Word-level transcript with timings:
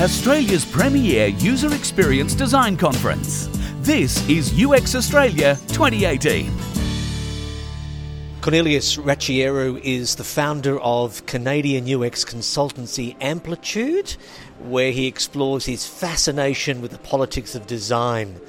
Australia's 0.00 0.64
premier 0.64 1.26
user 1.26 1.74
experience 1.74 2.34
design 2.34 2.74
conference. 2.74 3.50
This 3.82 4.26
is 4.30 4.50
UX 4.58 4.94
Australia 4.94 5.58
2018. 5.68 6.50
Cornelius 8.40 8.96
Rachieru 8.96 9.78
is 9.82 10.16
the 10.16 10.24
founder 10.24 10.80
of 10.80 11.26
Canadian 11.26 11.84
UX 11.84 12.24
consultancy 12.24 13.14
Amplitude, 13.20 14.16
where 14.60 14.90
he 14.90 15.06
explores 15.06 15.66
his 15.66 15.86
fascination 15.86 16.80
with 16.80 16.92
the 16.92 16.98
politics 17.00 17.54
of 17.54 17.66
design 17.66 18.40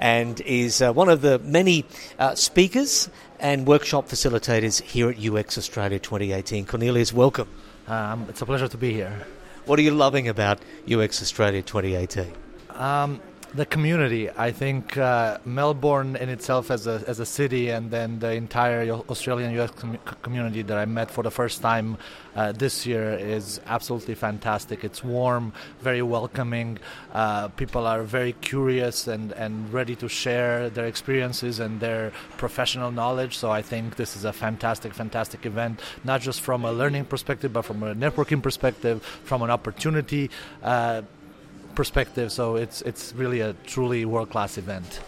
and 0.00 0.40
is 0.40 0.82
uh, 0.82 0.92
one 0.92 1.08
of 1.08 1.20
the 1.20 1.38
many 1.38 1.84
uh, 2.18 2.34
speakers 2.34 3.08
and 3.38 3.64
workshop 3.68 4.08
facilitators 4.08 4.82
here 4.82 5.10
at 5.10 5.24
UX 5.24 5.56
Australia 5.56 6.00
2018. 6.00 6.66
Cornelius, 6.66 7.12
welcome. 7.12 7.48
Um, 7.86 8.26
it's 8.28 8.42
a 8.42 8.46
pleasure 8.46 8.66
to 8.66 8.76
be 8.76 8.92
here. 8.92 9.24
What 9.66 9.80
are 9.80 9.82
you 9.82 9.90
loving 9.90 10.28
about 10.28 10.60
UX 10.88 11.20
Australia 11.20 11.60
2018? 11.60 12.32
Um, 12.70 13.20
the 13.56 13.66
community. 13.66 14.30
I 14.30 14.52
think 14.52 14.96
uh, 14.98 15.38
Melbourne 15.44 16.14
in 16.16 16.28
itself 16.28 16.70
as 16.70 16.86
a, 16.86 17.02
as 17.06 17.20
a 17.20 17.26
city, 17.26 17.70
and 17.70 17.90
then 17.90 18.18
the 18.18 18.32
entire 18.32 18.88
Australian 18.90 19.58
US 19.60 19.70
com- 19.70 19.98
community 20.22 20.62
that 20.62 20.76
I 20.76 20.84
met 20.84 21.10
for 21.10 21.22
the 21.22 21.30
first 21.30 21.62
time 21.62 21.96
uh, 22.34 22.52
this 22.52 22.84
year 22.84 23.14
is 23.14 23.60
absolutely 23.66 24.14
fantastic. 24.14 24.84
It's 24.84 25.02
warm, 25.02 25.54
very 25.80 26.02
welcoming. 26.02 26.78
Uh, 27.14 27.48
people 27.48 27.86
are 27.86 28.02
very 28.02 28.34
curious 28.34 29.08
and, 29.08 29.32
and 29.32 29.72
ready 29.72 29.96
to 29.96 30.08
share 30.08 30.68
their 30.68 30.84
experiences 30.84 31.58
and 31.58 31.80
their 31.80 32.12
professional 32.36 32.90
knowledge. 32.92 33.38
So 33.38 33.50
I 33.50 33.62
think 33.62 33.96
this 33.96 34.16
is 34.16 34.24
a 34.24 34.32
fantastic, 34.34 34.92
fantastic 34.92 35.46
event, 35.46 35.80
not 36.04 36.20
just 36.20 36.42
from 36.42 36.66
a 36.66 36.72
learning 36.72 37.06
perspective, 37.06 37.54
but 37.54 37.62
from 37.62 37.82
a 37.82 37.94
networking 37.94 38.42
perspective, 38.42 39.02
from 39.02 39.40
an 39.40 39.50
opportunity 39.50 40.30
uh, 40.62 41.02
perspective. 41.76 42.32
So 42.32 42.56
it's 42.56 42.82
it's 42.82 43.12
really 43.14 43.40
a 43.40 43.52
truly 43.64 44.04
world 44.04 44.30
class 44.30 44.58
event. 44.58 45.00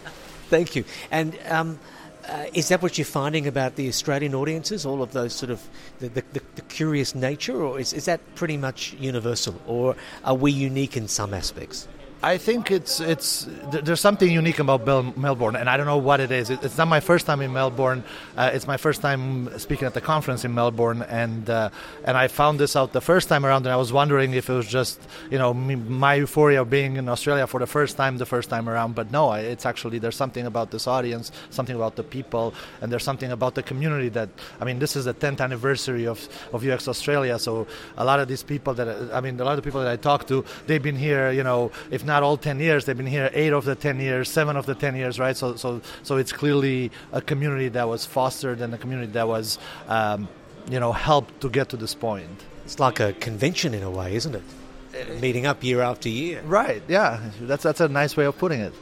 Thank 0.49 0.75
you. 0.75 0.83
And 1.11 1.37
um, 1.49 1.79
uh, 2.27 2.45
is 2.53 2.69
that 2.69 2.81
what 2.81 2.97
you're 2.97 3.05
finding 3.05 3.47
about 3.47 3.75
the 3.75 3.87
Australian 3.87 4.35
audiences? 4.35 4.85
All 4.85 5.01
of 5.01 5.11
those 5.11 5.33
sort 5.33 5.51
of 5.51 5.67
the, 5.99 6.09
the, 6.09 6.23
the, 6.33 6.61
curious 6.69 7.15
nature, 7.15 7.61
or 7.61 7.79
is, 7.79 7.93
is 7.93 8.05
that 8.05 8.19
pretty 8.35 8.57
much 8.57 8.93
universal, 8.93 9.59
or 9.67 9.95
are 10.23 10.35
we 10.35 10.51
unique 10.51 10.95
in 10.95 11.07
some 11.07 11.33
aspects? 11.33 11.87
I 12.21 12.37
think 12.37 12.69
it's 12.69 12.99
it's 12.99 13.47
there's 13.71 14.01
something 14.01 14.29
unique 14.29 14.59
about 14.59 14.83
Bel- 14.83 15.13
Melbourne, 15.15 15.55
and 15.55 15.69
I 15.69 15.77
don't 15.77 15.85
know 15.85 15.97
what 15.97 16.19
it 16.19 16.31
is. 16.31 16.49
It's 16.49 16.77
not 16.77 16.89
my 16.89 16.99
first 16.99 17.25
time 17.25 17.39
in 17.39 17.53
Melbourne. 17.53 18.03
Uh, 18.35 18.51
it's 18.53 18.67
my 18.67 18.75
first 18.75 19.01
time 19.01 19.57
speaking 19.57 19.85
at 19.85 19.93
the 19.93 20.01
conference 20.01 20.43
in 20.43 20.53
Melbourne, 20.53 21.01
and 21.03 21.49
uh, 21.49 21.69
and 22.03 22.17
I 22.17 22.27
found 22.27 22.59
this 22.59 22.75
out 22.75 22.91
the 22.91 22.99
first 22.99 23.29
time 23.29 23.45
around, 23.45 23.65
and 23.65 23.71
I 23.71 23.77
was 23.77 23.93
wondering 23.93 24.33
if 24.33 24.49
it 24.49 24.53
was 24.53 24.67
just 24.67 24.99
you 25.31 25.37
know 25.37 25.53
me, 25.53 25.75
my 25.75 26.15
euphoria 26.15 26.63
of 26.63 26.69
being 26.69 26.97
in 26.97 27.07
Australia 27.07 27.47
for 27.47 27.57
the 27.57 27.67
first 27.67 27.95
time, 27.95 28.17
the 28.17 28.25
first 28.25 28.49
time 28.49 28.67
around. 28.67 28.95
But 28.95 29.13
no, 29.13 29.31
it's 29.31 29.65
actually 29.65 29.99
there's 29.99 30.17
something 30.17 30.45
about 30.45 30.71
this 30.71 30.87
audience, 30.87 31.31
something 31.51 31.75
about 31.77 31.95
the 31.95 32.03
people, 32.03 32.53
and 32.81 32.91
there's 32.91 33.05
something 33.05 33.31
about 33.31 33.55
the 33.55 33.63
community 33.63 34.09
that 34.09 34.27
I 34.59 34.65
mean, 34.65 34.79
this 34.79 34.97
is 34.97 35.05
the 35.05 35.13
10th 35.13 35.39
anniversary 35.39 36.05
of 36.05 36.27
of 36.51 36.67
UX 36.67 36.89
Australia, 36.89 37.39
so 37.39 37.65
a 37.95 38.03
lot 38.03 38.19
of 38.19 38.27
these 38.27 38.43
people 38.43 38.73
that 38.73 39.13
I 39.13 39.21
mean, 39.21 39.39
a 39.39 39.45
lot 39.45 39.57
of 39.57 39.63
people 39.63 39.79
that 39.79 39.89
I 39.89 39.95
talk 39.95 40.27
to, 40.27 40.43
they've 40.67 40.83
been 40.83 40.97
here, 40.97 41.31
you 41.31 41.43
know, 41.43 41.71
if 41.89 42.08
not 42.09 42.23
all 42.23 42.35
10 42.35 42.59
years. 42.59 42.85
They've 42.85 42.97
been 42.97 43.07
here 43.07 43.29
eight 43.33 43.53
of 43.53 43.63
the 43.63 43.75
10 43.75 43.99
years, 43.99 44.29
seven 44.29 44.57
of 44.57 44.65
the 44.65 44.75
10 44.75 44.95
years, 44.95 45.17
right? 45.17 45.37
So, 45.37 45.55
so, 45.55 45.81
so 46.03 46.17
it's 46.17 46.33
clearly 46.33 46.91
a 47.13 47.21
community 47.21 47.69
that 47.69 47.87
was 47.87 48.05
fostered 48.05 48.59
and 48.59 48.73
a 48.73 48.77
community 48.77 49.11
that 49.13 49.27
was, 49.27 49.57
um, 49.87 50.27
you 50.69 50.79
know, 50.79 50.91
helped 50.91 51.39
to 51.41 51.49
get 51.49 51.69
to 51.69 51.77
this 51.77 51.95
point. 51.95 52.27
It's 52.65 52.79
like 52.79 52.99
a 52.99 53.13
convention 53.13 53.73
in 53.73 53.83
a 53.83 53.89
way, 53.89 54.15
isn't 54.15 54.35
it? 54.35 55.21
Meeting 55.21 55.45
up 55.45 55.63
year 55.63 55.81
after 55.81 56.09
year. 56.09 56.41
Right. 56.41 56.83
Yeah. 56.87 57.31
That's 57.41 57.63
that's 57.63 57.79
a 57.79 57.87
nice 57.87 58.17
way 58.17 58.25
of 58.25 58.37
putting 58.37 58.59
it. 58.59 58.73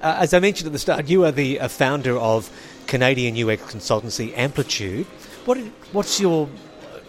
Uh, 0.00 0.16
as 0.18 0.34
I 0.34 0.40
mentioned 0.40 0.66
at 0.66 0.72
the 0.72 0.78
start, 0.78 1.08
you 1.08 1.24
are 1.24 1.32
the 1.32 1.60
uh, 1.60 1.68
founder 1.68 2.18
of 2.18 2.50
Canadian 2.86 3.34
UX 3.36 3.62
consultancy 3.62 4.36
Amplitude. 4.36 5.06
What 5.44 5.58
what's 5.92 6.20
your 6.20 6.48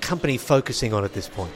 company 0.02 0.38
focusing 0.38 0.94
on 0.94 1.04
at 1.04 1.14
this 1.14 1.30
point? 1.30 1.54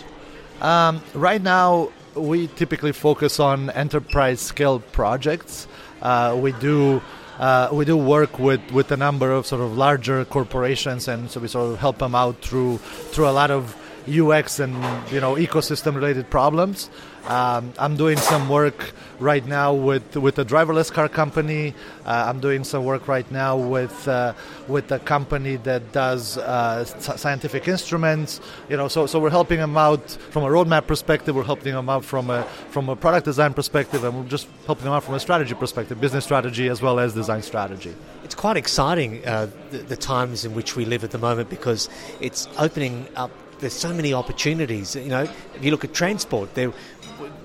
Um, 0.62 1.02
right 1.14 1.42
now, 1.42 1.92
we 2.18 2.48
typically 2.48 2.92
focus 2.92 3.40
on 3.40 3.70
enterprise 3.72 4.40
scale 4.40 4.80
projects. 4.80 5.68
Uh, 6.02 6.38
we 6.40 6.52
do 6.54 7.02
uh, 7.40 7.70
we 7.72 7.86
do 7.86 7.96
work 7.96 8.40
with, 8.40 8.72
with 8.72 8.92
a 8.92 8.98
number 8.98 9.32
of 9.32 9.46
sort 9.46 9.62
of 9.62 9.78
larger 9.78 10.26
corporations, 10.26 11.08
and 11.08 11.30
so 11.30 11.40
we 11.40 11.48
sort 11.48 11.72
of 11.72 11.80
help 11.80 12.00
them 12.00 12.16
out 12.16 12.42
through 12.42 12.78
through 12.78 13.28
a 13.28 13.32
lot 13.32 13.52
of 13.52 13.76
UX 14.08 14.60
and 14.60 14.74
you 15.12 15.20
know 15.20 15.36
ecosystem 15.36 15.96
related 15.96 16.30
problems. 16.30 16.90
Um, 17.28 17.74
I'm 17.78 17.98
doing 17.98 18.18
some 18.18 18.48
work 18.48 18.94
right 19.20 19.46
now 19.46 19.74
with 19.74 20.16
with 20.16 20.40
a 20.40 20.46
driverless 20.46 20.92
car 20.92 21.10
company. 21.10 21.74
Uh, 22.06 22.26
I'm 22.30 22.40
doing 22.40 22.64
some 22.64 22.86
work 22.86 23.10
right 23.10 23.30
now 23.32 23.58
with 23.58 24.08
uh, 24.08 24.34
with 24.70 24.90
a 24.94 25.00
company 25.00 25.58
that 25.58 25.92
does 25.92 26.38
uh, 26.38 26.86
scientific 26.86 27.68
instruments. 27.68 28.40
You 28.70 28.78
know, 28.78 28.88
so 28.88 29.08
so 29.08 29.20
we're 29.20 29.30
helping 29.30 29.60
them 29.60 29.76
out 29.78 30.10
from 30.10 30.44
a 30.44 30.48
roadmap 30.48 30.88
perspective. 30.88 31.36
We're 31.36 31.44
helping 31.44 31.74
them 31.74 31.90
out 31.90 32.06
from 32.06 32.30
a 32.30 32.44
from 32.72 32.88
a 32.88 32.96
product 32.96 33.26
design 33.26 33.54
perspective, 33.54 34.06
and 34.06 34.16
we're 34.16 34.30
just 34.30 34.48
helping 34.66 34.86
them 34.86 34.94
out 34.94 35.04
from 35.04 35.16
a 35.16 35.20
strategy 35.20 35.54
perspective, 35.54 36.00
business 36.00 36.24
strategy 36.24 36.70
as 36.70 36.82
well 36.82 36.98
as 36.98 37.14
design 37.14 37.42
strategy. 37.42 37.94
It's 38.24 38.36
quite 38.36 38.56
exciting 38.56 39.26
uh, 39.26 39.50
the, 39.72 39.80
the 39.80 39.98
times 39.98 40.46
in 40.46 40.54
which 40.56 40.78
we 40.78 40.86
live 40.86 41.04
at 41.04 41.12
the 41.12 41.18
moment 41.18 41.50
because 41.50 41.90
it's 42.22 42.48
opening 42.58 43.08
up 43.16 43.32
there's 43.60 43.74
so 43.74 43.94
many 43.94 44.14
opportunities. 44.14 44.96
You 44.96 45.10
know, 45.10 45.24
if 45.56 45.64
you 45.64 45.72
look 45.72 45.84
at 45.84 45.94
transport, 45.94 46.54
there 46.54 46.72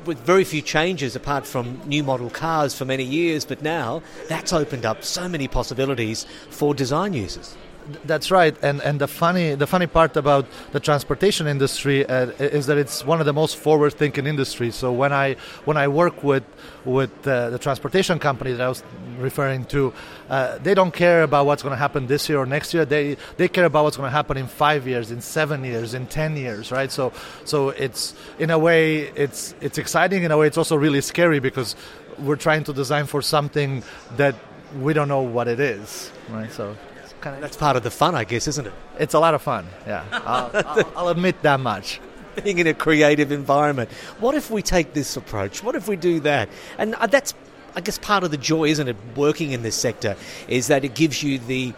with 0.05 0.19
very 0.19 0.45
few 0.45 0.61
changes 0.61 1.17
apart 1.17 1.47
from 1.47 1.81
new 1.87 2.03
model 2.03 2.29
cars 2.29 2.75
for 2.75 2.85
many 2.85 3.05
years, 3.05 3.45
but 3.45 3.63
now 3.63 4.03
that's 4.29 4.53
opened 4.53 4.85
up 4.85 5.05
so 5.05 5.29
many 5.29 5.49
possibilities 5.49 6.27
for 6.51 6.75
design 6.75 7.15
users. 7.15 7.57
That's 8.05 8.31
right, 8.31 8.57
and 8.63 8.81
and 8.81 9.01
the 9.01 9.09
funny 9.09 9.57
the 9.57 9.67
funny 9.67 9.87
part 9.87 10.17
about 10.17 10.47
the 10.73 10.79
transportation 10.79 11.47
industry 11.49 12.07
uh, 12.07 12.27
is 12.39 12.67
that 12.67 12.79
it's 12.79 13.05
one 13.05 13.19
of 13.19 13.27
the 13.27 13.33
most 13.33 13.57
forward-thinking 13.57 14.27
industries. 14.27 14.77
So 14.77 14.93
when 14.93 15.13
I 15.13 15.37
when 15.65 15.77
I 15.77 15.89
work 15.89 16.23
with 16.23 16.45
with 16.85 17.11
uh, 17.27 17.51
the 17.51 17.59
transportation 17.59 18.19
company 18.19 18.53
that 18.53 18.61
I 18.61 18.69
was 18.69 18.85
referring 19.19 19.65
to, 19.67 19.93
uh, 20.31 20.59
they 20.59 20.75
don't 20.75 20.95
care 20.95 21.25
about 21.25 21.47
what's 21.47 21.63
going 21.63 21.73
to 21.73 21.79
happen 21.79 22.07
this 22.07 22.29
year 22.29 22.39
or 22.39 22.47
next 22.47 22.73
year. 22.73 22.85
They 22.85 23.17
they 23.37 23.49
care 23.49 23.65
about 23.65 23.83
what's 23.85 23.97
going 23.97 24.09
to 24.09 24.17
happen 24.17 24.37
in 24.37 24.47
five 24.47 24.87
years, 24.87 25.11
in 25.11 25.21
seven 25.21 25.65
years, 25.65 25.93
in 25.93 26.07
ten 26.07 26.37
years, 26.37 26.71
right? 26.71 26.91
So 26.93 27.13
so 27.45 27.71
it's 27.71 28.15
in 28.39 28.51
a 28.51 28.59
way 28.59 29.11
it's 29.17 29.55
it's 29.61 29.79
exciting. 29.79 30.23
In 30.23 30.31
a 30.31 30.39
way, 30.39 30.47
it's 30.47 30.59
also 30.59 30.77
really 30.77 31.01
scary 31.01 31.41
because 31.41 31.75
we're 32.19 32.37
trying 32.37 32.63
to 32.65 32.73
design 32.73 33.07
for 33.07 33.23
something 33.23 33.83
that 34.17 34.37
we 34.81 34.93
don't 34.93 35.09
know 35.09 35.23
what 35.23 35.49
it 35.49 35.59
is, 35.59 36.13
right? 36.31 36.53
So 36.53 36.77
kind 37.23 37.37
of. 37.37 37.41
That's 37.41 37.57
part 37.57 37.77
of 37.77 37.83
the 37.83 37.91
fun, 37.91 38.15
I 38.15 38.25
guess, 38.25 38.47
isn't 38.49 38.67
it? 38.67 38.73
It's 38.99 39.15
a 39.15 39.21
lot 39.21 39.35
of 39.35 39.41
fun. 39.41 39.67
Yeah, 39.87 40.05
I'll, 40.13 40.51
I'll, 40.67 40.93
I'll 40.97 41.09
admit 41.09 41.41
that 41.43 41.61
much. 41.61 42.01
Being 42.43 42.59
in 42.59 42.67
a 42.67 42.75
creative 42.75 43.31
environment. 43.31 43.91
What 44.19 44.35
if 44.35 44.51
we 44.51 44.63
take 44.63 44.95
this 44.95 45.17
approach? 45.17 45.63
What 45.63 45.75
if 45.75 45.87
we 45.87 45.97
do 45.97 46.21
that? 46.21 46.49
And 46.79 46.95
uh, 46.95 47.07
that's, 47.07 47.35
I 47.77 47.81
guess, 47.83 47.99
part 47.99 48.25
of 48.25 48.31
the 48.31 48.39
joy, 48.39 48.69
isn't 48.69 48.89
it? 48.89 48.97
Working 49.17 49.53
in 49.53 49.63
this 49.63 49.77
sector 49.77 50.17
is 50.49 50.67
that 50.69 50.85
it 50.85 50.95
gives 50.95 51.23
you 51.23 51.39
the 51.39 51.75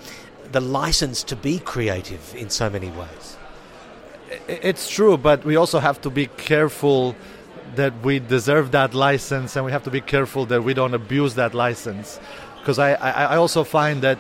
the 0.53 0.61
license 0.61 1.23
to 1.25 1.37
be 1.37 1.59
creative 1.59 2.35
in 2.37 2.51
so 2.51 2.71
many 2.71 2.89
ways. 2.91 3.37
It's 4.47 4.89
true, 4.89 5.17
but 5.17 5.45
we 5.45 5.57
also 5.57 5.81
have 5.81 6.01
to 6.03 6.11
be 6.11 6.27
careful 6.27 7.17
that 7.75 7.93
we 8.05 8.21
deserve 8.21 8.71
that 8.71 8.95
license, 8.95 9.57
and 9.57 9.65
we 9.65 9.73
have 9.73 9.83
to 9.85 9.91
be 9.91 10.01
careful 10.01 10.47
that 10.47 10.63
we 10.63 10.75
don't 10.75 10.95
abuse 10.95 11.35
that 11.35 11.55
license 11.55 12.21
because 12.65 12.79
I, 12.79 12.95
I, 12.95 13.37
also 13.37 13.63
find 13.63 14.01
that 14.01 14.19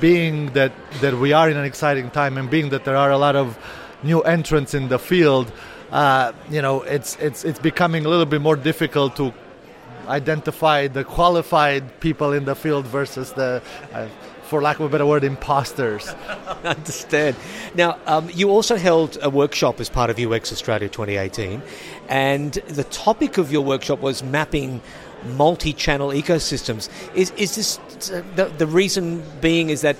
being 0.00 0.52
that 0.54 0.72
that 1.00 1.14
we 1.14 1.32
are 1.32 1.48
in 1.48 1.56
an 1.56 1.64
exciting 1.64 2.10
time 2.10 2.36
and 2.36 2.50
being 2.50 2.70
that 2.70 2.84
there 2.84 2.96
are 2.96 3.12
a 3.12 3.18
lot 3.18 3.36
of 3.36 3.56
new 4.02 4.20
entrants 4.22 4.74
in 4.74 4.88
the 4.88 4.98
field, 4.98 5.52
uh, 5.92 6.32
you 6.50 6.60
know, 6.60 6.82
it's 6.82 7.14
it's 7.20 7.44
it's 7.44 7.60
becoming 7.60 8.04
a 8.04 8.08
little 8.08 8.26
bit 8.26 8.40
more 8.40 8.56
difficult 8.56 9.14
to 9.16 9.32
identify 10.08 10.88
the 10.88 11.04
qualified 11.04 12.00
people 12.00 12.32
in 12.32 12.44
the 12.44 12.56
field 12.56 12.84
versus 12.86 13.32
the. 13.32 13.62
Uh, 13.92 14.08
for 14.44 14.60
lack 14.60 14.78
of 14.78 14.84
a 14.84 14.88
better 14.90 15.06
word, 15.06 15.24
imposters. 15.24 16.06
Understand. 16.64 17.34
Now, 17.74 17.98
um, 18.06 18.28
you 18.32 18.50
also 18.50 18.76
held 18.76 19.16
a 19.22 19.30
workshop 19.30 19.80
as 19.80 19.88
part 19.88 20.10
of 20.10 20.18
UX 20.18 20.52
Australia 20.52 20.88
2018, 20.88 21.62
and 22.10 22.52
the 22.52 22.84
topic 22.84 23.38
of 23.38 23.50
your 23.50 23.62
workshop 23.62 24.00
was 24.00 24.22
mapping 24.22 24.82
multi-channel 25.24 26.08
ecosystems. 26.08 26.88
Is 27.14 27.30
is 27.32 27.56
this 27.56 27.76
the, 28.36 28.52
the 28.58 28.66
reason 28.66 29.22
being 29.40 29.70
is 29.70 29.80
that 29.82 29.96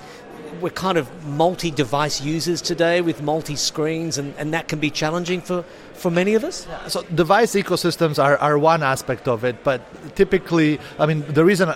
we're 0.61 0.69
kind 0.69 0.97
of 0.97 1.25
multi-device 1.25 2.21
users 2.21 2.61
today 2.61 3.01
with 3.01 3.21
multi-screens 3.21 4.17
and, 4.17 4.33
and 4.37 4.53
that 4.53 4.67
can 4.67 4.79
be 4.79 4.89
challenging 4.89 5.41
for, 5.41 5.63
for 5.93 6.09
many 6.09 6.33
of 6.33 6.45
us 6.45 6.65
so 6.87 7.01
device 7.13 7.55
ecosystems 7.55 8.23
are, 8.23 8.37
are 8.37 8.57
one 8.57 8.81
aspect 8.81 9.27
of 9.27 9.43
it 9.43 9.63
but 9.65 9.81
typically 10.15 10.79
i 10.97 11.05
mean 11.05 11.25
the 11.33 11.43
reason 11.43 11.73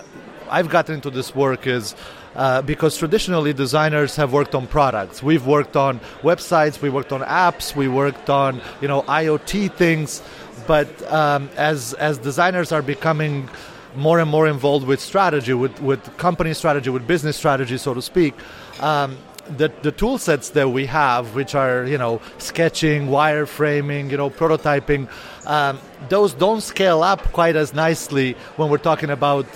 i've 0.48 0.70
gotten 0.70 0.94
into 0.94 1.10
this 1.10 1.34
work 1.34 1.66
is 1.66 1.94
uh, 2.34 2.62
because 2.62 2.96
traditionally 2.96 3.52
designers 3.52 4.14
have 4.16 4.32
worked 4.32 4.54
on 4.54 4.66
products. 4.66 5.22
We've 5.22 5.44
worked 5.44 5.76
on 5.76 5.98
websites, 6.22 6.80
we 6.80 6.88
worked 6.88 7.12
on 7.12 7.22
apps, 7.22 7.74
we 7.74 7.88
worked 7.88 8.30
on 8.30 8.60
you 8.80 8.88
know 8.88 9.02
IoT 9.02 9.74
things, 9.74 10.22
but 10.66 10.88
um, 11.12 11.50
as 11.56 11.94
as 11.94 12.18
designers 12.18 12.72
are 12.72 12.82
becoming 12.82 13.48
more 13.96 14.20
and 14.20 14.30
more 14.30 14.46
involved 14.46 14.86
with 14.86 15.00
strategy, 15.00 15.52
with, 15.52 15.80
with 15.80 16.16
company 16.16 16.54
strategy, 16.54 16.90
with 16.90 17.06
business 17.06 17.36
strategy, 17.36 17.76
so 17.76 17.94
to 17.94 18.02
speak. 18.02 18.34
Um, 18.80 19.18
the, 19.56 19.72
the 19.82 19.90
tool 19.90 20.18
sets 20.18 20.50
that 20.50 20.68
we 20.68 20.86
have, 20.86 21.34
which 21.34 21.54
are 21.54 21.84
you 21.84 21.98
know 21.98 22.20
sketching, 22.38 23.08
wireframing, 23.08 24.10
you 24.10 24.16
know 24.16 24.30
prototyping, 24.30 25.08
um, 25.46 25.78
those 26.08 26.34
don't 26.34 26.60
scale 26.60 27.02
up 27.02 27.20
quite 27.32 27.56
as 27.56 27.74
nicely 27.74 28.34
when 28.56 28.70
we're 28.70 28.78
talking 28.78 29.10
about 29.10 29.46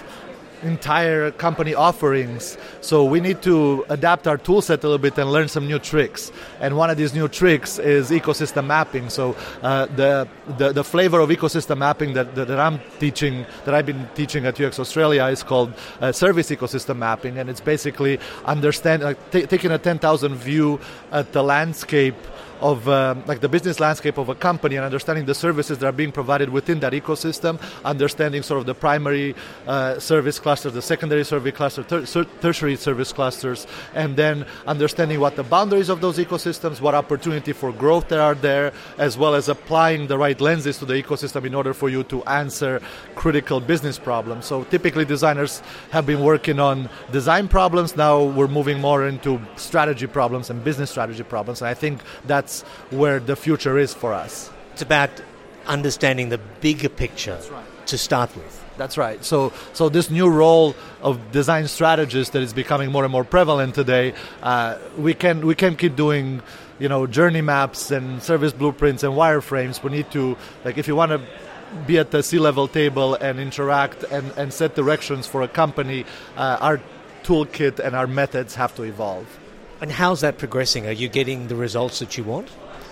entire 0.63 1.31
company 1.33 1.75
offerings. 1.75 2.57
So 2.81 3.05
we 3.05 3.21
need 3.21 3.43
to 3.43 3.85
adapt 3.89 4.27
our 4.27 4.39
tool 4.39 4.63
set 4.63 4.85
a 4.85 4.87
little 4.87 4.99
bit 4.99 5.19
and 5.19 5.31
learn 5.31 5.49
some 5.49 5.67
new 5.67 5.79
tricks. 5.79 6.33
And 6.61 6.77
one 6.77 6.91
of 6.91 6.97
these 6.97 7.15
new 7.15 7.29
tricks 7.29 7.79
is 7.79 8.11
ecosystem 8.11 8.67
mapping. 8.67 9.11
So 9.11 9.37
uh, 9.63 9.87
the, 9.87 10.29
the, 10.59 10.73
the 10.73 10.85
flavor 10.85 11.21
of 11.21 11.31
ecosystem 11.31 11.79
mapping 11.79 12.15
that, 12.15 12.35
that, 12.35 12.49
that, 12.49 12.61
I'm 12.61 12.81
teaching, 12.99 13.47
that 13.65 13.75
I've 13.75 13.87
been 13.87 14.09
teaching 14.15 14.47
at 14.47 14.61
UX 14.61 14.79
Australia, 14.79 15.25
is 15.27 15.43
called 15.43 15.73
uh, 16.01 16.13
service 16.13 16.51
ecosystem 16.51 16.97
mapping, 16.99 17.39
and 17.39 17.51
it's 17.51 17.61
basically 17.61 18.19
understanding, 18.45 19.09
like, 19.09 19.31
t- 19.31 19.47
taking 19.47 19.71
a 19.71 19.79
10,000 19.79 20.35
view 20.35 20.81
at 21.13 21.33
the 21.33 21.43
landscape 21.43 22.17
of 22.61 22.89
um, 22.89 23.23
like 23.27 23.41
the 23.41 23.49
business 23.49 23.79
landscape 23.81 24.17
of 24.17 24.29
a 24.31 24.35
company 24.35 24.77
and 24.77 24.85
understanding 24.85 25.27
the 25.27 25.35
services 25.35 25.79
that 25.79 25.87
are 25.87 25.93
being 25.93 26.13
provided 26.13 26.49
within 26.49 26.81
that 26.81 26.93
ecosystem, 26.93 27.61
understanding 27.85 28.43
sort 28.43 28.59
of 28.59 28.67
the 28.67 28.75
primary 28.75 29.35
uh, 29.67 29.99
service 29.99 30.39
clusters, 30.45 30.75
the 30.75 30.83
secondary 30.83 31.25
service 31.25 31.57
cluster, 31.57 31.83
ter- 31.83 32.05
tertiary 32.45 32.77
service 32.77 33.13
clusters, 33.13 33.67
and 33.95 34.15
then 34.15 34.45
understanding 34.67 35.19
what 35.19 35.37
the 35.37 35.43
boundaries 35.43 35.89
of 35.89 36.03
those 36.03 36.19
ecosystems, 36.19 36.83
what 36.83 36.95
opportunity 36.95 37.53
for 37.53 37.73
growth 37.73 38.07
there 38.09 38.21
are 38.21 38.35
there, 38.35 38.73
as 38.99 39.17
well 39.17 39.35
as 39.35 39.49
applying 39.49 40.07
the 40.07 40.19
right 40.19 40.39
lenses 40.41 40.77
to 40.79 40.85
the 40.85 41.03
ecosystem 41.03 41.47
in 41.47 41.55
order 41.55 41.73
for 41.73 41.89
you 41.89 42.05
to 42.05 42.23
answer 42.43 42.73
critical 43.15 43.59
business 43.59 43.99
problems. 43.99 44.45
So 44.45 44.65
typically 44.65 45.07
designers 45.07 45.63
have 45.91 46.05
been 46.05 46.23
working 46.23 46.61
on 46.61 46.91
design 47.11 47.49
problems. 47.49 47.97
Now 47.97 48.23
we're 48.23 48.55
moving 48.61 48.79
more 48.81 49.09
into 49.09 49.41
strategy 49.57 50.07
problems 50.07 50.51
and 50.51 50.63
business 50.63 50.91
strategy 50.91 51.23
problems. 51.23 51.63
And 51.63 51.69
I 51.69 51.75
think 51.75 52.03
that's 52.27 52.63
where 53.01 53.19
the 53.19 53.35
future 53.35 53.79
is 53.79 53.95
for 53.95 54.13
us. 54.13 54.51
It's 54.75 54.83
about 54.83 55.11
understanding 55.67 56.29
the 56.29 56.41
bigger 56.61 56.91
picture 56.91 57.41
right. 57.51 57.74
To 57.87 57.99
start 57.99 58.35
with. 58.37 58.61
That's 58.77 58.99
right. 58.99 59.25
So, 59.25 59.53
so 59.73 59.89
this 59.89 60.11
new 60.11 60.29
role 60.29 60.75
of 61.01 61.31
design 61.31 61.69
strategist 61.69 62.33
that 62.33 62.43
is 62.43 62.53
becoming 62.53 62.91
more 62.91 63.05
and 63.05 63.13
more 63.13 63.25
prevalent 63.25 63.75
today, 63.75 64.15
uh, 64.43 64.79
we 64.99 65.15
can 65.15 65.47
we 65.47 65.55
can 65.55 65.77
keep 65.77 65.95
doing, 65.95 66.43
you 66.79 66.89
know, 66.89 67.07
journey 67.07 67.41
maps 67.41 67.91
and 67.91 68.23
service 68.23 68.53
blueprints 68.53 69.05
and 69.05 69.13
wireframes. 69.15 69.83
We 69.83 69.91
need 69.91 70.11
to 70.11 70.37
like 70.65 70.77
if 70.77 70.89
you 70.89 70.97
want 70.97 71.13
to 71.13 71.21
be 71.87 71.99
at 71.99 72.11
the 72.11 72.23
C-level 72.23 72.69
table 72.69 73.15
and 73.15 73.41
interact 73.41 74.05
and, 74.05 74.33
and 74.37 74.53
set 74.53 74.75
directions 74.75 75.27
for 75.27 75.43
a 75.43 75.49
company, 75.49 76.05
uh, 76.37 76.59
our 76.61 76.81
toolkit 77.25 77.79
and 77.79 77.97
our 77.97 78.07
methods 78.07 78.55
have 78.55 78.75
to 78.77 78.83
evolve. 78.83 79.27
And 79.81 79.91
how's 79.91 80.21
that 80.21 80.39
progressing? 80.39 80.87
Are 80.87 80.93
you 80.93 81.09
getting 81.09 81.49
the 81.49 81.57
results 81.57 81.99
that 81.99 82.17
you 82.17 82.25
want? 82.25 82.49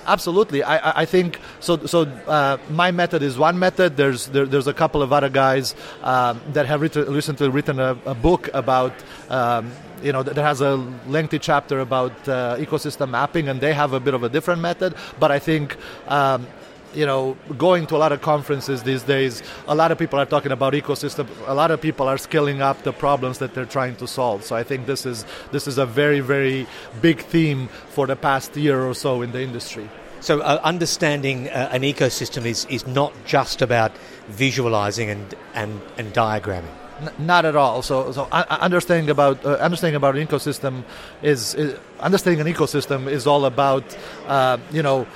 Absolutely, 0.06 0.62
I, 0.62 1.02
I 1.02 1.04
think 1.04 1.38
so. 1.60 1.86
So 1.86 2.02
uh, 2.02 2.58
my 2.70 2.90
method 2.90 3.22
is 3.22 3.38
one 3.38 3.58
method. 3.58 3.96
There's 3.96 4.26
there, 4.26 4.46
there's 4.46 4.66
a 4.66 4.74
couple 4.74 5.02
of 5.02 5.12
other 5.12 5.28
guys 5.28 5.74
um, 6.02 6.40
that 6.52 6.66
have 6.66 6.80
written, 6.80 7.12
recently 7.12 7.48
written 7.48 7.78
a, 7.78 7.96
a 8.06 8.14
book 8.14 8.50
about. 8.52 8.92
Um, 9.28 9.70
you 10.02 10.10
know, 10.10 10.24
that 10.24 10.36
has 10.36 10.60
a 10.60 10.74
lengthy 11.06 11.38
chapter 11.38 11.78
about 11.78 12.10
uh, 12.28 12.56
ecosystem 12.58 13.10
mapping, 13.10 13.48
and 13.48 13.60
they 13.60 13.72
have 13.72 13.92
a 13.92 14.00
bit 14.00 14.14
of 14.14 14.24
a 14.24 14.28
different 14.28 14.60
method. 14.60 14.96
But 15.20 15.30
I 15.30 15.38
think 15.38 15.76
um, 16.08 16.44
you 16.94 17.06
know, 17.06 17.36
going 17.58 17.86
to 17.86 17.96
a 17.96 17.98
lot 17.98 18.12
of 18.12 18.22
conferences 18.22 18.82
these 18.82 19.02
days, 19.02 19.42
a 19.66 19.74
lot 19.74 19.90
of 19.92 19.98
people 19.98 20.18
are 20.18 20.26
talking 20.26 20.52
about 20.52 20.72
ecosystem. 20.74 21.26
A 21.46 21.54
lot 21.54 21.70
of 21.70 21.80
people 21.80 22.08
are 22.08 22.18
scaling 22.18 22.62
up 22.62 22.82
the 22.82 22.92
problems 22.92 23.38
that 23.38 23.54
they're 23.54 23.64
trying 23.64 23.96
to 23.96 24.06
solve. 24.06 24.44
So 24.44 24.56
I 24.56 24.62
think 24.62 24.86
this 24.86 25.06
is 25.06 25.24
this 25.50 25.66
is 25.66 25.78
a 25.78 25.86
very 25.86 26.20
very 26.20 26.66
big 27.00 27.20
theme 27.20 27.68
for 27.90 28.06
the 28.06 28.16
past 28.16 28.56
year 28.56 28.82
or 28.82 28.94
so 28.94 29.22
in 29.22 29.32
the 29.32 29.42
industry. 29.42 29.88
So 30.22 30.40
uh, 30.40 30.60
understanding 30.62 31.48
uh, 31.48 31.68
an 31.72 31.82
ecosystem 31.82 32.46
is, 32.46 32.64
is 32.66 32.86
not 32.86 33.12
just 33.26 33.60
about 33.60 33.90
visualizing 34.28 35.10
and, 35.10 35.34
and, 35.52 35.80
and 35.98 36.14
diagramming. 36.14 36.70
N- 37.00 37.10
not 37.18 37.44
at 37.44 37.56
all. 37.56 37.82
So, 37.82 38.12
so 38.12 38.28
uh, 38.30 38.44
understanding 38.48 39.10
about 39.10 39.44
uh, 39.44 39.54
understanding 39.54 39.96
about 39.96 40.16
an 40.16 40.24
ecosystem 40.24 40.84
is, 41.22 41.54
is, 41.56 41.76
understanding 41.98 42.46
an 42.46 42.52
ecosystem 42.52 43.08
is 43.08 43.26
all 43.26 43.46
about 43.46 43.84
uh, 44.28 44.58
you 44.70 44.82
know 44.82 45.08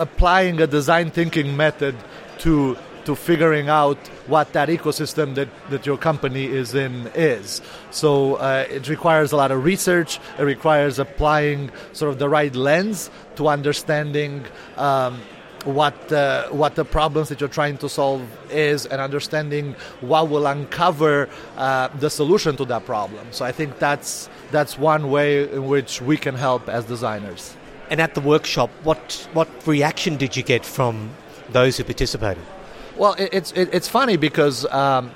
applying 0.00 0.60
a 0.60 0.66
design 0.66 1.10
thinking 1.10 1.56
method 1.56 1.94
to 2.38 2.76
to 3.04 3.14
figuring 3.16 3.68
out 3.68 3.98
what 4.26 4.52
that 4.52 4.68
ecosystem 4.68 5.34
that, 5.34 5.48
that 5.70 5.86
your 5.86 5.96
company 5.96 6.44
is 6.44 6.74
in 6.74 7.10
is. 7.14 7.62
So 7.90 8.34
uh, 8.34 8.66
it 8.68 8.88
requires 8.88 9.32
a 9.32 9.36
lot 9.36 9.50
of 9.50 9.64
research. 9.64 10.20
It 10.38 10.42
requires 10.42 10.98
applying 10.98 11.70
sort 11.92 12.12
of 12.12 12.18
the 12.18 12.28
right 12.28 12.54
lens 12.54 13.10
to 13.36 13.48
understanding 13.48 14.44
um, 14.76 15.20
what 15.64 16.12
uh, 16.12 16.48
what 16.48 16.74
the 16.74 16.84
problems 16.84 17.28
that 17.28 17.40
you're 17.40 17.48
trying 17.48 17.78
to 17.78 17.88
solve 17.88 18.22
is, 18.50 18.86
and 18.86 19.00
understanding 19.00 19.74
what 20.00 20.28
will 20.28 20.46
uncover 20.46 21.28
uh, 21.56 21.88
the 21.98 22.08
solution 22.08 22.56
to 22.56 22.64
that 22.66 22.86
problem. 22.86 23.26
So 23.30 23.44
I 23.44 23.52
think 23.52 23.78
that's 23.78 24.28
that's 24.50 24.78
one 24.78 25.10
way 25.10 25.50
in 25.50 25.66
which 25.66 26.00
we 26.00 26.16
can 26.16 26.34
help 26.34 26.68
as 26.68 26.84
designers. 26.84 27.56
And 27.90 28.00
at 28.00 28.14
the 28.14 28.20
workshop, 28.20 28.70
what 28.84 29.28
what 29.32 29.48
reaction 29.66 30.16
did 30.16 30.36
you 30.36 30.42
get 30.42 30.64
from 30.64 31.10
those 31.50 31.76
who 31.76 31.84
participated? 31.84 32.44
Well, 32.96 33.14
it, 33.14 33.30
it's 33.32 33.52
it, 33.52 33.68
it's 33.72 33.88
funny 33.88 34.16
because 34.16 34.64
um, 34.66 35.10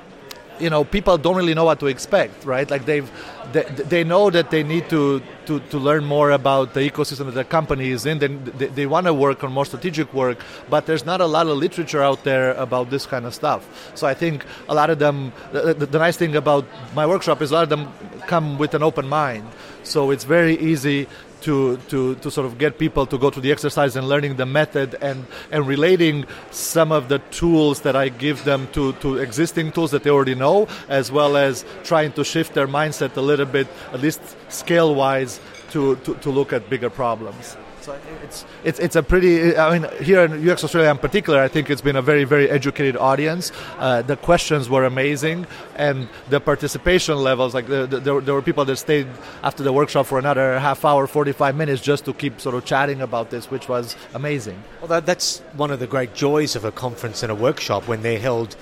you 0.58 0.70
know 0.70 0.84
people 0.84 1.16
don't 1.16 1.36
really 1.36 1.54
know 1.54 1.64
what 1.64 1.78
to 1.80 1.86
expect, 1.86 2.44
right? 2.44 2.68
Like 2.68 2.84
they've 2.84 3.08
they, 3.54 3.62
they 3.62 4.04
know 4.04 4.30
that 4.30 4.50
they 4.50 4.62
need 4.62 4.90
to, 4.90 5.22
to, 5.46 5.60
to 5.60 5.78
learn 5.78 6.04
more 6.04 6.32
about 6.32 6.74
the 6.74 6.80
ecosystem 6.80 7.26
that 7.26 7.34
the 7.34 7.44
company 7.44 7.90
is 7.90 8.04
in. 8.04 8.18
Then 8.18 8.44
they, 8.56 8.66
they 8.66 8.86
want 8.86 9.06
to 9.06 9.14
work 9.14 9.44
on 9.44 9.52
more 9.52 9.64
strategic 9.64 10.12
work, 10.12 10.38
but 10.68 10.86
there's 10.86 11.06
not 11.06 11.20
a 11.20 11.26
lot 11.26 11.46
of 11.46 11.56
literature 11.56 12.02
out 12.02 12.24
there 12.24 12.52
about 12.54 12.90
this 12.90 13.06
kind 13.06 13.24
of 13.24 13.34
stuff. 13.34 13.92
So 13.94 14.06
I 14.06 14.14
think 14.14 14.44
a 14.68 14.74
lot 14.74 14.90
of 14.90 14.98
them. 14.98 15.32
The, 15.52 15.74
the, 15.74 15.86
the 15.86 15.98
nice 15.98 16.16
thing 16.16 16.34
about 16.36 16.66
my 16.94 17.06
workshop 17.06 17.40
is 17.42 17.50
a 17.50 17.54
lot 17.54 17.62
of 17.62 17.68
them 17.68 17.92
come 18.26 18.58
with 18.58 18.74
an 18.74 18.82
open 18.82 19.08
mind. 19.08 19.46
So 19.84 20.10
it's 20.10 20.24
very 20.24 20.58
easy 20.58 21.06
to, 21.44 21.76
to, 21.88 22.14
to 22.16 22.30
sort 22.30 22.46
of 22.46 22.58
get 22.58 22.78
people 22.78 23.06
to 23.06 23.18
go 23.18 23.30
through 23.30 23.42
the 23.42 23.52
exercise 23.52 23.96
and 23.96 24.08
learning 24.08 24.36
the 24.36 24.46
method 24.46 24.96
and, 25.00 25.26
and 25.50 25.66
relating 25.66 26.24
some 26.50 26.90
of 26.90 27.08
the 27.08 27.18
tools 27.30 27.82
that 27.82 27.94
I 27.94 28.08
give 28.08 28.44
them 28.44 28.68
to, 28.72 28.92
to 28.94 29.18
existing 29.18 29.72
tools 29.72 29.90
that 29.90 30.02
they 30.02 30.10
already 30.10 30.34
know, 30.34 30.68
as 30.88 31.12
well 31.12 31.36
as 31.36 31.64
trying 31.84 32.12
to 32.12 32.24
shift 32.24 32.54
their 32.54 32.66
mindset 32.66 33.16
a 33.16 33.20
little 33.20 33.46
bit, 33.46 33.68
at 33.92 34.00
least 34.00 34.20
scale 34.50 34.94
wise, 34.94 35.38
to, 35.70 35.96
to, 35.96 36.14
to 36.14 36.30
look 36.30 36.52
at 36.52 36.70
bigger 36.70 36.90
problems. 36.90 37.56
So 37.84 37.94
it's, 38.22 38.46
it's, 38.64 38.78
it's 38.78 38.96
a 38.96 39.02
pretty, 39.02 39.58
I 39.58 39.78
mean, 39.78 39.90
here 40.02 40.24
in 40.24 40.48
UX 40.48 40.64
Australia 40.64 40.90
in 40.90 40.96
particular, 40.96 41.38
I 41.38 41.48
think 41.48 41.68
it's 41.68 41.82
been 41.82 41.96
a 41.96 42.00
very, 42.00 42.24
very 42.24 42.48
educated 42.48 42.96
audience. 42.96 43.52
Uh, 43.78 44.00
the 44.00 44.16
questions 44.16 44.70
were 44.70 44.86
amazing, 44.86 45.46
and 45.76 46.08
the 46.30 46.40
participation 46.40 47.18
levels, 47.18 47.52
like 47.52 47.66
the, 47.66 47.84
the, 47.86 48.00
there, 48.00 48.22
there 48.22 48.32
were 48.32 48.40
people 48.40 48.64
that 48.64 48.76
stayed 48.76 49.06
after 49.42 49.62
the 49.62 49.70
workshop 49.70 50.06
for 50.06 50.18
another 50.18 50.58
half 50.58 50.82
hour, 50.86 51.06
45 51.06 51.56
minutes 51.56 51.82
just 51.82 52.06
to 52.06 52.14
keep 52.14 52.40
sort 52.40 52.54
of 52.54 52.64
chatting 52.64 53.02
about 53.02 53.28
this, 53.28 53.50
which 53.50 53.68
was 53.68 53.96
amazing. 54.14 54.62
Well, 54.80 54.88
that, 54.88 55.04
that's 55.04 55.40
one 55.52 55.70
of 55.70 55.78
the 55.78 55.86
great 55.86 56.14
joys 56.14 56.56
of 56.56 56.64
a 56.64 56.72
conference 56.72 57.22
and 57.22 57.30
a 57.30 57.34
workshop 57.34 57.86
when 57.86 58.00
they're 58.00 58.18
held 58.18 58.56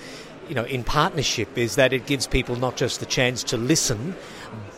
you 0.48 0.54
know, 0.54 0.64
in 0.64 0.84
partnership 0.84 1.56
is 1.56 1.76
that 1.76 1.92
it 1.92 2.06
gives 2.06 2.26
people 2.26 2.56
not 2.56 2.76
just 2.76 3.00
the 3.00 3.06
chance 3.06 3.42
to 3.44 3.56
listen, 3.56 4.14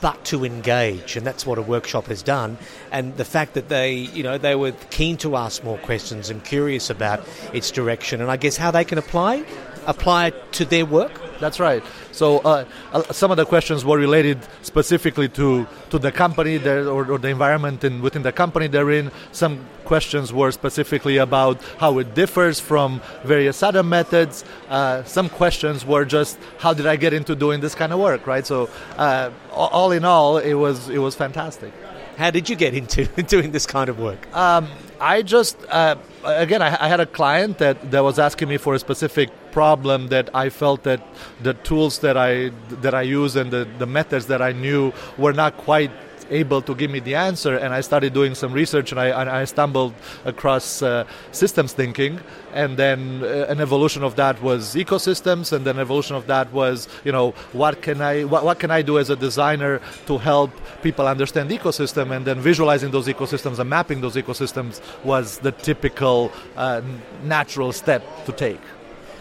but 0.00 0.22
to 0.26 0.44
engage, 0.44 1.16
and 1.16 1.26
that's 1.26 1.46
what 1.46 1.56
a 1.56 1.62
workshop 1.62 2.06
has 2.06 2.22
done. 2.22 2.58
And 2.92 3.16
the 3.16 3.24
fact 3.24 3.54
that 3.54 3.68
they, 3.68 3.94
you 3.94 4.22
know, 4.22 4.36
they 4.36 4.54
were 4.54 4.72
keen 4.90 5.16
to 5.18 5.36
ask 5.36 5.64
more 5.64 5.78
questions 5.78 6.28
and 6.28 6.44
curious 6.44 6.90
about 6.90 7.26
its 7.52 7.70
direction, 7.70 8.20
and 8.20 8.30
I 8.30 8.36
guess 8.36 8.56
how 8.56 8.70
they 8.70 8.84
can 8.84 8.98
apply 8.98 9.44
apply 9.86 10.28
it 10.28 10.52
to 10.52 10.64
their 10.64 10.86
work. 10.86 11.12
That's 11.44 11.60
right. 11.60 11.84
So 12.10 12.38
uh, 12.38 12.64
uh, 12.94 13.02
some 13.12 13.30
of 13.30 13.36
the 13.36 13.44
questions 13.44 13.84
were 13.84 13.98
related 13.98 14.38
specifically 14.62 15.28
to, 15.40 15.66
to 15.90 15.98
the 15.98 16.10
company 16.10 16.56
or, 16.56 17.12
or, 17.12 17.18
the 17.18 17.28
environment 17.28 17.84
in, 17.84 18.00
within 18.00 18.22
the 18.22 18.32
company 18.32 18.66
they're 18.66 18.90
in. 18.90 19.10
Some 19.30 19.66
questions 19.84 20.32
were 20.32 20.52
specifically 20.52 21.18
about 21.18 21.62
how 21.76 21.98
it 21.98 22.14
differs 22.14 22.60
from 22.60 23.02
various 23.24 23.62
other 23.62 23.82
methods. 23.82 24.42
Uh, 24.70 25.04
some 25.04 25.28
questions 25.28 25.84
were 25.84 26.06
just 26.06 26.38
how 26.60 26.72
did 26.72 26.86
I 26.86 26.96
get 26.96 27.12
into 27.12 27.36
doing 27.36 27.60
this 27.60 27.74
kind 27.74 27.92
of 27.92 27.98
work, 27.98 28.26
right? 28.26 28.46
So 28.46 28.70
uh, 28.96 29.30
all 29.52 29.92
in 29.92 30.06
all, 30.06 30.38
it 30.38 30.54
was 30.54 30.88
it 30.88 30.96
was 31.06 31.14
fantastic. 31.14 31.74
How 32.16 32.30
did 32.30 32.48
you 32.48 32.56
get 32.56 32.72
into 32.72 33.04
doing 33.34 33.52
this 33.52 33.66
kind 33.66 33.90
of 33.90 33.98
work? 33.98 34.34
Um, 34.34 34.66
I 35.00 35.22
just 35.22 35.56
uh, 35.68 35.96
again 36.24 36.62
I, 36.62 36.68
I, 36.84 36.88
had 36.88 37.00
a 37.00 37.06
client 37.06 37.58
that, 37.58 37.90
that 37.90 38.00
was 38.00 38.18
asking 38.18 38.48
me 38.48 38.56
for 38.56 38.74
a 38.74 38.78
specific 38.78 39.30
problem 39.52 40.08
that 40.08 40.30
I 40.34 40.50
felt 40.50 40.82
that 40.84 41.00
the 41.42 41.54
tools 41.54 41.98
that 42.00 42.16
I 42.16 42.50
that 42.82 42.94
I 42.94 43.02
use 43.02 43.36
and 43.36 43.50
the, 43.50 43.68
the 43.78 43.86
methods 43.86 44.26
that 44.26 44.40
I 44.40 44.52
knew 44.52 44.92
were 45.18 45.32
not 45.32 45.56
quite 45.56 45.90
able 46.30 46.62
to 46.62 46.74
give 46.74 46.90
me 46.90 47.00
the 47.00 47.14
answer. 47.14 47.56
And 47.56 47.74
I 47.74 47.80
started 47.80 48.12
doing 48.12 48.34
some 48.34 48.52
research, 48.52 48.92
and 48.92 49.00
I, 49.00 49.08
and 49.20 49.30
I 49.30 49.44
stumbled 49.44 49.94
across 50.24 50.82
uh, 50.82 51.04
systems 51.32 51.72
thinking. 51.72 52.20
And 52.52 52.76
then 52.76 53.22
uh, 53.22 53.46
an 53.48 53.60
evolution 53.60 54.02
of 54.02 54.16
that 54.16 54.40
was 54.42 54.74
ecosystems, 54.74 55.52
and 55.52 55.64
then 55.64 55.78
evolution 55.78 56.16
of 56.16 56.26
that 56.26 56.52
was, 56.52 56.88
you 57.04 57.12
know, 57.12 57.32
what 57.52 57.82
can 57.82 58.00
I 58.00 58.24
what, 58.24 58.44
what 58.44 58.58
can 58.58 58.70
I 58.70 58.82
do 58.82 58.98
as 58.98 59.10
a 59.10 59.16
designer 59.16 59.80
to 60.06 60.18
help 60.18 60.50
people 60.82 61.06
understand 61.08 61.50
ecosystem, 61.50 62.14
and 62.14 62.24
then 62.24 62.40
visualizing 62.40 62.90
those 62.90 63.06
ecosystems 63.06 63.58
and 63.58 63.68
mapping 63.68 64.00
those 64.00 64.16
ecosystems 64.16 64.80
was 65.04 65.38
the 65.38 65.52
typical 65.52 66.32
uh, 66.56 66.80
natural 67.24 67.72
step 67.72 68.02
to 68.26 68.32
take. 68.32 68.60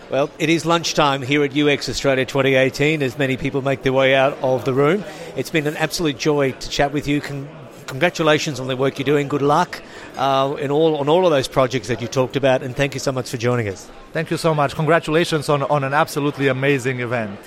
Well, 0.09 0.29
it 0.37 0.49
is 0.49 0.65
lunchtime 0.65 1.21
here 1.21 1.43
at 1.43 1.57
UX 1.57 1.89
Australia 1.89 2.25
2018 2.25 3.01
as 3.01 3.17
many 3.17 3.35
people 3.35 3.61
make 3.61 3.81
their 3.83 3.93
way 3.93 4.13
out 4.13 4.37
of 4.43 4.63
the 4.63 4.73
room. 4.73 5.03
It's 5.35 5.49
been 5.49 5.65
an 5.65 5.77
absolute 5.77 6.17
joy 6.17 6.51
to 6.51 6.69
chat 6.69 6.91
with 6.91 7.07
you. 7.07 7.19
Con- 7.19 7.49
congratulations 7.87 8.59
on 8.59 8.67
the 8.67 8.75
work 8.75 8.99
you're 8.99 9.05
doing. 9.05 9.27
Good 9.27 9.41
luck 9.41 9.81
uh, 10.17 10.55
in 10.59 10.71
all, 10.71 10.97
on 10.97 11.09
all 11.09 11.25
of 11.25 11.31
those 11.31 11.47
projects 11.47 11.87
that 11.87 12.01
you 12.01 12.07
talked 12.07 12.35
about, 12.35 12.61
and 12.61 12.75
thank 12.75 12.93
you 12.93 12.99
so 12.99 13.11
much 13.11 13.29
for 13.29 13.37
joining 13.37 13.67
us. 13.69 13.89
Thank 14.11 14.29
you 14.29 14.37
so 14.37 14.53
much. 14.53 14.75
Congratulations 14.75 15.49
on, 15.49 15.63
on 15.63 15.83
an 15.83 15.93
absolutely 15.93 16.47
amazing 16.47 16.99
event. 16.99 17.39